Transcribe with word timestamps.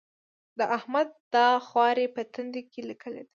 د 0.57 0.59
احمد 0.77 1.07
دا 1.35 1.47
خواري 1.67 2.05
په 2.15 2.21
تندي 2.33 2.61
کې 2.71 2.81
ليکلې 2.89 3.23
ده. 3.25 3.29